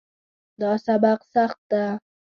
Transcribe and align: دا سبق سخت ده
دا 0.61 0.71
سبق 0.85 1.19
سخت 1.33 1.59
ده 1.71 1.83